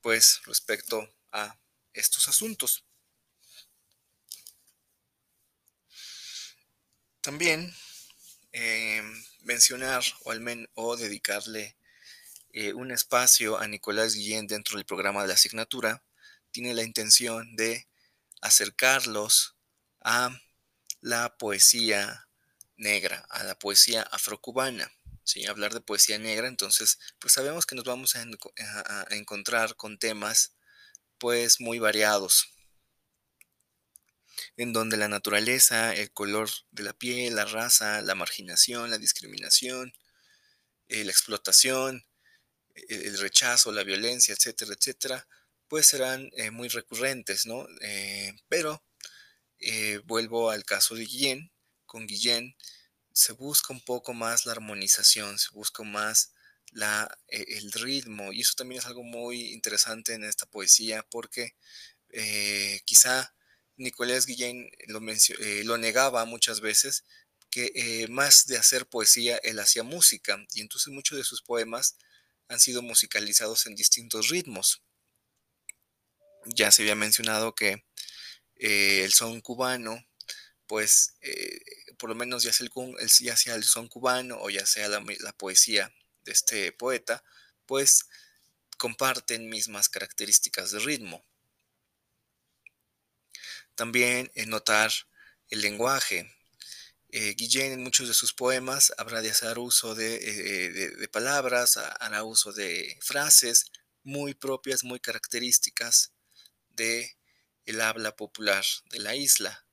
pues 0.00 0.40
respecto 0.46 1.14
a 1.30 1.59
estos 1.94 2.28
asuntos. 2.28 2.84
También 7.20 7.74
eh, 8.52 9.02
mencionar 9.42 10.02
o, 10.24 10.30
al 10.30 10.40
menos, 10.40 10.68
o 10.74 10.96
dedicarle 10.96 11.76
eh, 12.52 12.72
un 12.72 12.90
espacio 12.90 13.58
a 13.58 13.66
Nicolás 13.68 14.14
Guillén 14.14 14.46
dentro 14.46 14.76
del 14.76 14.86
programa 14.86 15.22
de 15.22 15.28
la 15.28 15.34
asignatura 15.34 16.02
tiene 16.50 16.74
la 16.74 16.82
intención 16.82 17.54
de 17.56 17.86
acercarlos 18.40 19.54
a 20.00 20.36
la 21.00 21.36
poesía 21.36 22.28
negra, 22.76 23.26
a 23.28 23.44
la 23.44 23.58
poesía 23.58 24.02
afrocubana. 24.02 24.90
¿sí? 25.22 25.46
Hablar 25.46 25.74
de 25.74 25.80
poesía 25.80 26.18
negra, 26.18 26.48
entonces, 26.48 26.98
pues 27.18 27.34
sabemos 27.34 27.66
que 27.66 27.76
nos 27.76 27.84
vamos 27.84 28.16
a 28.16 28.26
encontrar 29.10 29.76
con 29.76 29.98
temas 29.98 30.54
pues 31.20 31.60
muy 31.60 31.78
variados, 31.78 32.48
en 34.56 34.72
donde 34.72 34.96
la 34.96 35.06
naturaleza, 35.06 35.94
el 35.94 36.10
color 36.10 36.50
de 36.72 36.82
la 36.82 36.94
piel, 36.94 37.36
la 37.36 37.44
raza, 37.44 38.02
la 38.02 38.16
marginación, 38.16 38.90
la 38.90 38.98
discriminación, 38.98 39.92
eh, 40.88 41.04
la 41.04 41.12
explotación, 41.12 42.04
e-, 42.74 43.06
el, 43.06 43.18
rechazo, 43.18 43.70
la 43.70 43.84
violencia, 43.84 44.34
etcétera, 44.34 44.74
etcétera, 44.74 45.28
pues 45.68 45.86
serán 45.86 46.30
eh, 46.36 46.50
muy 46.50 46.68
recurrentes, 46.68 47.46
¿no? 47.46 47.66
Eh, 47.82 48.34
pero 48.48 48.82
vuelvo 50.04 50.50
al 50.50 50.64
caso 50.64 50.94
de 50.94 51.04
Guillén. 51.04 51.52
Con 51.86 52.06
Guillén 52.06 52.56
se 53.12 53.32
busca 53.32 53.72
un 53.72 53.80
poco 53.82 54.14
más 54.14 54.46
la 54.46 54.52
armonización, 54.52 55.38
se 55.38 55.50
busca 55.52 55.82
más 55.82 56.32
la, 56.70 57.18
el 57.28 57.72
ritmo, 57.72 58.32
y 58.32 58.40
eso 58.42 58.54
también 58.56 58.80
es 58.80 58.86
algo 58.86 59.02
muy 59.02 59.52
interesante 59.52 60.14
en 60.14 60.24
esta 60.24 60.46
poesía, 60.46 61.04
porque 61.10 61.54
quizá 62.84 63.34
Nicolás 63.80 64.26
Guillén 64.26 64.70
lo, 64.88 65.00
eh, 65.10 65.62
lo 65.64 65.78
negaba 65.78 66.24
muchas 66.26 66.60
veces, 66.60 67.04
que 67.50 67.72
eh, 67.74 68.08
más 68.08 68.46
de 68.46 68.58
hacer 68.58 68.86
poesía, 68.86 69.38
él 69.38 69.58
hacía 69.58 69.82
música, 69.82 70.38
y 70.52 70.60
entonces 70.60 70.92
muchos 70.92 71.18
de 71.18 71.24
sus 71.24 71.42
poemas 71.42 71.96
han 72.48 72.60
sido 72.60 72.82
musicalizados 72.82 73.66
en 73.66 73.74
distintos 73.74 74.28
ritmos. 74.28 74.82
Ya 76.44 76.70
se 76.70 76.82
había 76.82 76.94
mencionado 76.94 77.54
que 77.54 77.84
eh, 78.56 79.02
el 79.04 79.12
son 79.12 79.40
cubano, 79.40 80.06
pues 80.66 81.14
por 81.98 82.08
lo 82.10 82.14
menos 82.14 82.42
ya 82.44 82.52
sea, 82.52 82.66
el, 82.66 83.10
ya 83.20 83.36
sea 83.36 83.54
el 83.56 83.64
son 83.64 83.88
cubano 83.88 84.38
o 84.40 84.50
ya 84.50 84.64
sea 84.66 84.88
la, 84.88 85.04
la 85.20 85.32
poesía 85.32 85.92
de 86.30 86.34
este 86.34 86.72
poeta, 86.72 87.24
pues 87.66 88.06
comparten 88.78 89.48
mismas 89.48 89.88
características 89.88 90.70
de 90.70 90.78
ritmo. 90.78 91.24
También 93.74 94.30
en 94.34 94.50
notar 94.50 94.92
el 95.48 95.60
lenguaje. 95.60 96.32
Eh, 97.08 97.34
Guillén 97.36 97.72
en 97.72 97.82
muchos 97.82 98.06
de 98.06 98.14
sus 98.14 98.32
poemas 98.32 98.92
habrá 98.96 99.20
de 99.20 99.30
hacer 99.30 99.58
uso 99.58 99.96
de, 99.96 100.20
eh, 100.22 101.08
palabras, 101.08 101.76
hará 101.76 102.22
uso 102.22 102.52
de 102.52 102.96
frases 103.02 103.66
muy 104.04 104.34
propias, 104.34 104.84
muy 104.84 105.00
características 105.00 106.12
de 106.68 107.16
el 107.64 107.80
habla 107.80 108.14
popular 108.14 108.64
de 108.90 109.00
la 109.00 109.16
isla. 109.16 109.66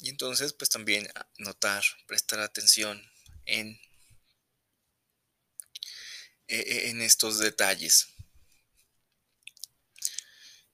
Y 0.00 0.10
entonces, 0.10 0.52
pues 0.52 0.70
también 0.70 1.08
notar, 1.38 1.84
prestar 2.06 2.40
atención 2.40 3.00
en, 3.48 3.80
e, 6.46 6.90
en 6.90 7.02
estos 7.02 7.38
detalles. 7.38 8.06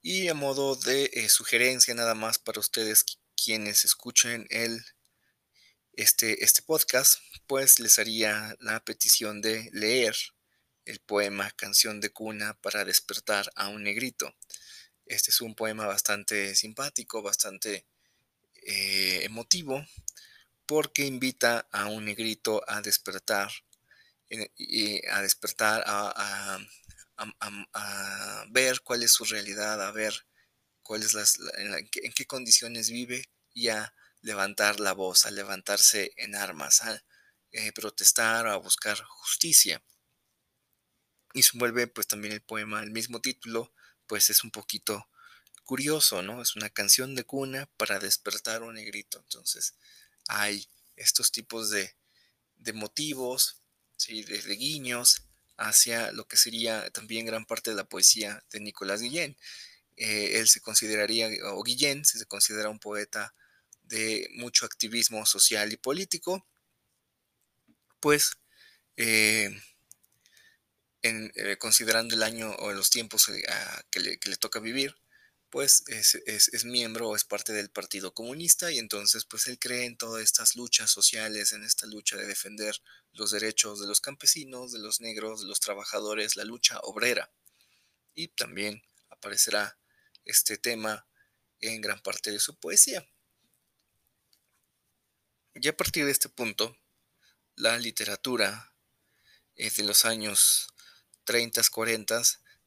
Y 0.03 0.29
a 0.29 0.35
modo 0.35 0.77
de 0.77 1.11
eh, 1.15 1.31
sugerencia 1.31 1.95
nada 1.95 2.15
más 2.15 2.39
para 2.39 2.61
ustedes 2.61 3.07
quienes 3.43 3.87
escuchen 3.87 4.47
el, 4.51 4.85
este, 5.95 6.45
este 6.45 6.61
podcast, 6.61 7.21
pues 7.47 7.79
les 7.79 7.99
haría 7.99 8.55
la 8.61 8.85
petición 8.85 9.41
de 9.41 9.71
leer 9.73 10.15
el 10.85 11.01
poema 11.01 11.51
Canción 11.53 12.01
de 12.01 12.11
Cuna 12.11 12.55
para 12.61 12.85
despertar 12.85 13.51
a 13.57 13.69
un 13.69 13.83
negrito. 13.85 14.35
Este 15.07 15.31
es 15.31 15.41
un 15.41 15.55
poema 15.55 15.87
bastante 15.87 16.55
simpático, 16.55 17.23
bastante 17.23 17.87
eh, 18.67 19.21
emotivo, 19.25 19.85
porque 20.67 21.07
invita 21.07 21.69
a 21.73 21.87
un 21.87 22.05
negrito 22.05 22.63
a 22.67 22.81
despertar, 22.81 23.51
eh, 24.31 24.51
y 24.57 25.07
a 25.07 25.21
despertar 25.23 25.85
a 25.87 26.59
ver 28.51 28.81
cuál 28.83 29.03
es 29.03 29.13
su 29.13 29.25
realidad, 29.25 29.83
a 29.83 29.93
ver 29.93 30.27
cuál 30.85 31.03
es 31.03 31.15
las, 31.15 31.41
en, 31.57 31.89
qué, 31.89 32.27
condiciones 32.27 32.91
vive 32.91 33.29
y 33.53 33.69
a 33.69 33.93
levantar 34.21 34.79
la 34.79 34.93
voz, 34.93 35.27
a 35.27 35.33
levantarse 35.33 36.13
en 36.17 36.37
armas, 36.37 36.83
a 36.83 37.03
eh, 37.53 37.73
protestar 37.73 38.47
a 38.47 38.57
buscar 38.57 39.03
justicia. 39.03 39.83
Y 41.33 41.43
se 41.43 41.59
vuelve 41.59 41.89
pues 41.89 42.07
también 42.07 42.33
el 42.35 42.43
poema, 42.43 42.83
el 42.83 42.93
mismo 42.93 43.21
título, 43.21 43.73
pues 44.07 44.31
es 44.31 44.45
un 44.45 44.51
poquito 44.53 45.09
curioso, 45.65 46.23
¿no? 46.23 46.43
Es 46.43 46.55
una 46.55 46.71
canción 46.71 47.15
de 47.15 47.25
cuna 47.25 47.67
para 47.77 47.99
despertar 47.99 48.63
un 48.63 48.75
negrito. 48.75 49.19
Entonces 49.19 49.75
hay 50.29 50.69
estos 50.97 51.33
tipos 51.33 51.71
de, 51.71 51.95
de 52.57 52.73
motivos, 52.73 53.61
¿sí? 53.97 54.23
de, 54.25 54.41
guiños 54.57 55.23
hacia 55.57 56.13
lo 56.13 56.27
que 56.27 56.37
sería 56.37 56.91
también 56.91 57.27
gran 57.27 57.47
parte 57.47 57.71
de 57.71 57.77
la 57.77 57.89
poesía 57.89 58.45
de 58.51 58.61
Nicolás 58.61 59.01
Guillén. 59.01 59.37
Eh, 59.97 60.39
él 60.39 60.49
se 60.49 60.61
consideraría, 60.61 61.29
o 61.53 61.63
Guillén 61.63 62.05
se 62.05 62.25
considera 62.27 62.69
un 62.69 62.81
poeta 62.81 63.35
de 63.85 64.29
mucho 64.35 64.67
activismo 64.67 65.25
social 65.27 65.73
y 65.73 65.77
político, 65.77 66.47
pues 68.01 68.33
eh, 68.97 69.51
eh, 71.03 71.57
considerando 71.59 72.15
el 72.15 72.23
año 72.23 72.55
o 72.57 72.73
los 72.73 72.91
tiempos 72.91 73.31
que, 73.91 74.01
le, 74.01 74.37
toca 74.39 74.59
vivir, 74.59 74.97
pues 75.55 75.85
es, 75.87 76.65
miembro 76.65 77.11
o 77.11 77.15
es 77.15 77.23
parte 77.23 77.53
del 77.53 77.71
Partido 77.71 78.13
Comunista 78.13 78.73
y 78.73 78.81
entonces 78.81 79.25
pues 79.25 79.47
él 79.47 79.57
cree 79.61 79.85
en 79.85 79.97
todas 79.97 80.21
estas 80.21 80.57
luchas 80.57 80.91
sociales, 80.91 81.53
en 81.53 81.63
esta 81.63 81.87
lucha 81.87 82.17
de 82.17 82.27
defender 82.27 82.75
los 83.13 83.31
derechos 83.31 83.79
de 83.81 83.87
los 83.87 84.01
campesinos, 84.01 84.73
de 84.73 84.81
los 84.81 85.01
negros, 85.01 85.43
de 85.43 85.47
los 85.47 85.61
trabajadores, 85.61 86.35
la 86.35 86.43
lucha 86.43 86.81
obrera. 86.81 87.33
Y 88.17 88.27
también 88.27 88.83
aparecerá 89.11 89.79
este 90.25 90.59
tema 90.59 91.07
en 91.61 91.81
gran 91.81 92.03
parte 92.03 92.33
de 92.33 92.41
su 92.41 92.57
poesía. 92.57 93.09
Y 95.55 95.69
a 95.69 95.77
partir 95.77 96.05
de 96.05 96.11
este 96.11 96.31
punto, 96.31 96.77
la 97.55 97.79
literatura 97.79 98.75
eh, 99.55 99.71
de 99.71 99.85
los 99.85 100.05
años 100.05 100.67
30, 101.23 101.63
40 101.71 102.23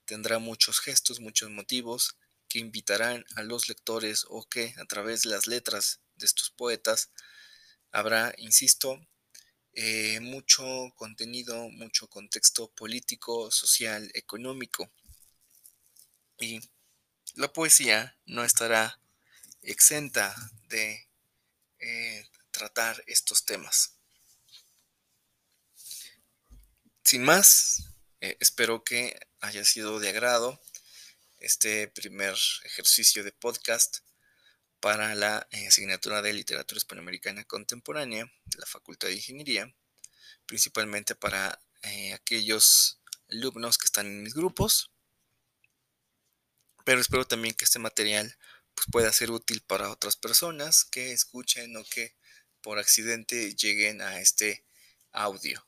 tendrá 0.05 0.39
muchos 0.39 0.79
gestos, 0.79 1.19
muchos 1.19 1.49
motivos 1.49 2.15
que 2.47 2.59
invitarán 2.59 3.25
a 3.35 3.43
los 3.43 3.67
lectores 3.67 4.25
o 4.29 4.47
que 4.47 4.73
a 4.77 4.85
través 4.85 5.23
de 5.23 5.29
las 5.29 5.47
letras 5.47 5.99
de 6.15 6.25
estos 6.25 6.49
poetas 6.49 7.11
habrá, 7.91 8.33
insisto, 8.37 8.99
eh, 9.73 10.19
mucho 10.21 10.65
contenido, 10.95 11.69
mucho 11.69 12.07
contexto 12.07 12.69
político, 12.71 13.51
social, 13.51 14.09
económico. 14.13 14.91
Y 16.39 16.59
la 17.35 17.51
poesía 17.53 18.17
no 18.25 18.43
estará 18.43 18.99
exenta 19.61 20.35
de 20.69 21.07
eh, 21.79 22.25
tratar 22.51 23.03
estos 23.05 23.45
temas. 23.45 23.93
Sin 27.03 27.23
más, 27.23 27.93
eh, 28.19 28.35
espero 28.39 28.83
que 28.83 29.19
haya 29.39 29.63
sido 29.63 29.99
de 29.99 30.09
agrado 30.09 30.59
este 31.39 31.87
primer 31.87 32.35
ejercicio 32.63 33.23
de 33.23 33.31
podcast 33.31 33.99
para 34.79 35.15
la 35.15 35.47
eh, 35.51 35.67
asignatura 35.67 36.21
de 36.21 36.33
literatura 36.33 36.77
hispanoamericana 36.77 37.43
contemporánea 37.45 38.25
de 38.45 38.59
la 38.59 38.65
Facultad 38.65 39.07
de 39.07 39.15
Ingeniería, 39.15 39.73
principalmente 40.45 41.15
para 41.15 41.59
eh, 41.83 42.13
aquellos 42.13 42.99
alumnos 43.29 43.77
que 43.77 43.85
están 43.85 44.07
en 44.07 44.23
mis 44.23 44.33
grupos, 44.33 44.91
pero 46.85 47.01
espero 47.01 47.27
también 47.27 47.53
que 47.53 47.65
este 47.65 47.79
material 47.79 48.37
pues, 48.73 48.87
pueda 48.91 49.11
ser 49.11 49.31
útil 49.31 49.61
para 49.61 49.91
otras 49.91 50.15
personas 50.15 50.85
que 50.85 51.11
escuchen 51.11 51.75
o 51.75 51.83
que 51.83 52.15
por 52.61 52.79
accidente 52.79 53.53
lleguen 53.55 54.01
a 54.01 54.19
este 54.21 54.63
audio. 55.11 55.67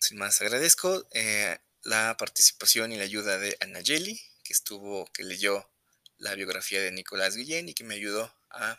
Sin 0.00 0.18
más, 0.18 0.40
agradezco 0.40 1.06
eh, 1.12 1.58
la 1.82 2.16
participación 2.16 2.92
y 2.92 2.96
la 2.96 3.04
ayuda 3.04 3.38
de 3.38 3.56
Anayeli, 3.60 4.20
que 4.44 4.52
estuvo, 4.52 5.06
que 5.12 5.24
leyó 5.24 5.70
la 6.18 6.34
biografía 6.34 6.80
de 6.80 6.92
Nicolás 6.92 7.36
Guillén 7.36 7.68
y 7.68 7.74
que 7.74 7.84
me 7.84 7.94
ayudó 7.94 8.34
a 8.50 8.78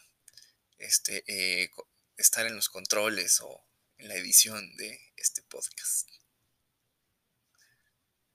este, 0.77 1.23
eh, 1.27 1.71
estar 2.17 2.45
en 2.45 2.55
los 2.55 2.69
controles 2.69 3.39
o 3.41 3.63
en 3.97 4.07
la 4.07 4.15
edición 4.15 4.75
de 4.77 4.99
este 5.17 5.41
podcast. 5.43 6.09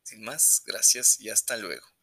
Sin 0.02 0.22
más, 0.22 0.62
gracias 0.64 1.20
y 1.20 1.30
hasta 1.30 1.56
luego. 1.56 1.95